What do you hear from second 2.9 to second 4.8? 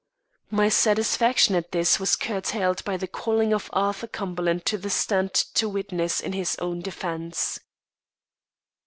the calling of Arthur Cumberland to